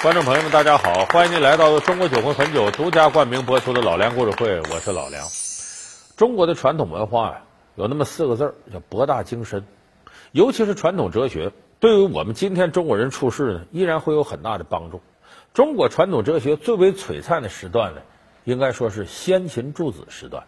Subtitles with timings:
[0.00, 1.06] 观众朋友们，大家好！
[1.06, 5.26] 欢迎您来到中国酒魂汾酒独家冠名播出的《老梁故事会》，我是老梁。
[6.16, 7.42] 中国的传统文化呀，
[7.74, 9.64] 有那么四个字儿，叫博大精深。
[10.30, 11.50] 尤其是传统哲学，
[11.80, 15.00] 对于我们今天中国人处事呢，依然会有很大的帮助。
[15.52, 18.00] 中国传统哲学最为璀璨的时段呢，
[18.44, 20.44] 应该说是先秦诸子时段，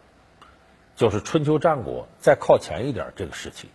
[0.95, 3.69] 就是春秋战国再靠前一点这个时期。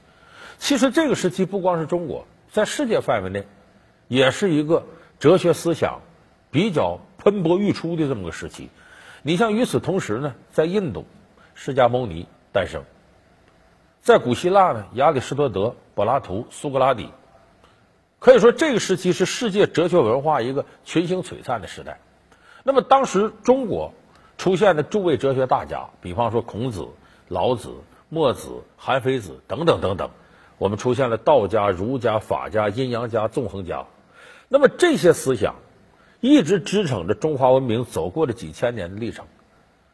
[0.57, 3.45] 其实这个时期不光是中国，在世界范围内，
[4.07, 4.85] 也是一个。
[5.19, 6.01] 哲学思想
[6.51, 8.69] 比较喷薄欲出的这么个时期，
[9.23, 11.05] 你像与此同时呢，在印度，
[11.53, 12.81] 释迦牟尼诞生；
[14.01, 17.09] 在古希腊呢，亚里士多德、柏拉图、苏格拉底，
[18.19, 21.99] 可以说这个时期是世界哲学文化一个群星璀璨的时代。
[22.63, 23.93] 那么当时中国
[24.37, 26.87] 出现的诸位哲学大家，比方说孔子、
[27.27, 27.73] 老子、
[28.09, 30.09] 墨子、韩非子等等等等，
[30.57, 33.85] 我们出现了道家、儒家、法家、阴阳家、纵横家。
[34.47, 35.55] 那么这些思想
[36.19, 39.25] 一直支撑着中华文明走过了几千年的历程。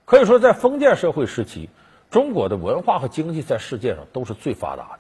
[0.05, 1.69] 可以说，在封建社会时期，
[2.09, 4.99] 中国的文化和经济在世界上都是最发达的。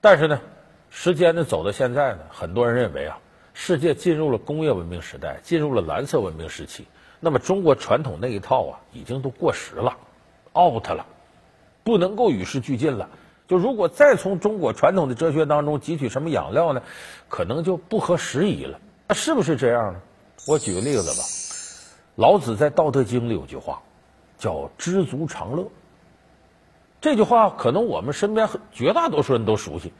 [0.00, 0.40] 但是呢，
[0.88, 3.18] 时间呢走到现在呢，很多人认为啊，
[3.52, 6.86] 世界进入了工业文明时代，进入了蓝色文明时期。
[7.20, 9.94] 那么中国传统那一套啊，已经都过时了
[10.54, 11.04] ，out 了，
[11.84, 13.10] 不能够与时俱进了。
[13.50, 16.82] 就如果再从中国传统的哲学当中汲取什么养料呢，
[17.28, 18.78] 可能就不合时宜了。
[19.08, 20.00] 那是不是这样呢？
[20.46, 21.26] 我举个例子吧。
[22.14, 23.82] 老子在《道德经》里有句话，
[24.38, 25.66] 叫“知足常乐”。
[27.02, 29.92] 这句话可能我们身边绝大多数人都熟悉。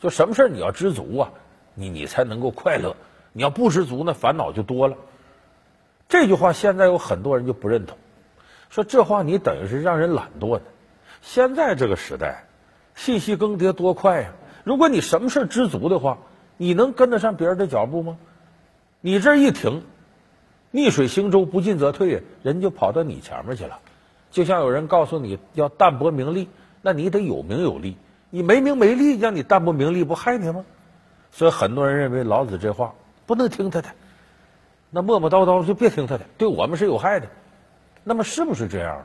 [0.00, 1.32] 就什么事你要知足啊，
[1.74, 2.96] 你你才能够快乐。
[3.34, 4.96] 你要不知足呢，烦恼就多了。
[6.08, 7.98] 这句话现在有很多人就不认同，
[8.70, 10.62] 说这话你等于是让人懒惰的。
[11.20, 12.45] 现在这个时代。
[12.96, 14.32] 信息更迭多快呀！
[14.64, 16.18] 如果你什么事知足的话，
[16.56, 18.18] 你能跟得上别人的脚步吗？
[19.00, 19.84] 你这一停，
[20.72, 23.78] 逆水行舟，不进则退呀，人就跑到你前面去了。
[24.32, 26.48] 就像有人告诉你要淡泊名利，
[26.82, 27.96] 那你得有名有利。
[28.30, 30.64] 你没名没利，让你淡泊名利，不害你吗？
[31.30, 32.94] 所以很多人认为老子这话
[33.26, 33.88] 不能听他的，
[34.90, 37.28] 那磨磨叨叨就别听他的，对我们是有害的。
[38.02, 39.04] 那么是不是这样？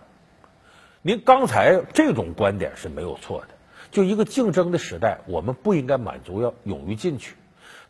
[1.02, 3.48] 您刚才这种观点是没有错的。
[3.92, 7.36] 就一个竞争的时代，我们不应该满足，要勇于进取。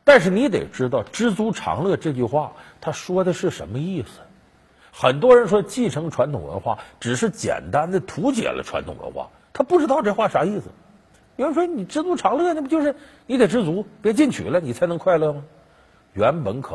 [0.03, 4.19] 但是你得知道“知足常乐”这句话，他说的是什么意思？
[4.91, 10.65] 很多人说继承传统文化，只是简单的图解了传统文化，他不知道这话啥意思。
[11.37, 12.95] 有人说你知足常乐，那不就是
[13.25, 15.43] 你得知足，别进取了，你才能快乐吗？
[16.13, 16.69] 原本可。